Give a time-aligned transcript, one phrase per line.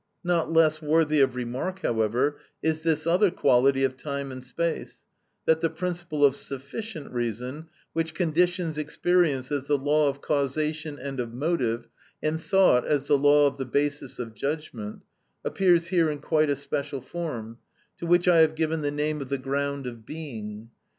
[0.23, 5.01] Not less worthy of remark, however, is this other quality of time and space,
[5.45, 11.19] that the principle of sufficient reason, which conditions experience as the law of causation and
[11.19, 11.87] of motive,
[12.19, 15.03] and thought as the law of the basis of judgment,
[15.45, 17.59] appears here in quite a special form,
[17.99, 20.71] to which I have given the name of the ground of being.